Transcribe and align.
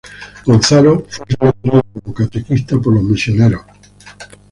Gonzalo 0.45 1.05
fue 1.07 1.27
seleccionado 1.27 1.83
como 2.01 2.13
catequista 2.15 2.75
por 2.79 2.91
los 2.95 3.03
misioneros 3.03 3.61
jesuitas. 3.67 4.29